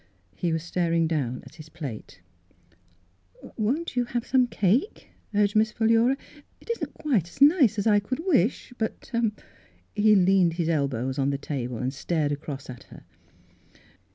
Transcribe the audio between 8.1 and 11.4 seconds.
wish, but —"He leaned his elbows on the